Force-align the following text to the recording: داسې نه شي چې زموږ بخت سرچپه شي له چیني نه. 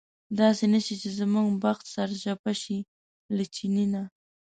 داسې 0.39 0.65
نه 0.73 0.79
شي 0.85 0.95
چې 1.01 1.09
زموږ 1.19 1.47
بخت 1.63 1.83
سرچپه 1.93 2.51
شي 2.61 2.77
له 3.35 3.43
چیني 3.55 3.85
نه. 3.93 4.03